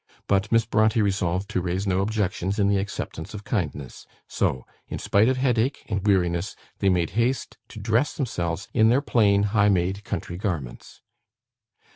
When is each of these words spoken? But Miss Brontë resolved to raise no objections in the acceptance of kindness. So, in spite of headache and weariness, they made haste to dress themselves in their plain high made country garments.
But 0.25 0.51
Miss 0.51 0.65
Brontë 0.65 1.03
resolved 1.03 1.47
to 1.51 1.61
raise 1.61 1.85
no 1.85 2.01
objections 2.01 2.57
in 2.57 2.69
the 2.69 2.79
acceptance 2.79 3.35
of 3.35 3.43
kindness. 3.43 4.07
So, 4.27 4.65
in 4.87 4.97
spite 4.97 5.29
of 5.29 5.37
headache 5.37 5.85
and 5.89 6.07
weariness, 6.07 6.55
they 6.79 6.89
made 6.89 7.11
haste 7.11 7.59
to 7.67 7.79
dress 7.79 8.15
themselves 8.15 8.67
in 8.73 8.89
their 8.89 9.01
plain 9.03 9.43
high 9.53 9.69
made 9.69 10.03
country 10.03 10.37
garments. 10.37 11.03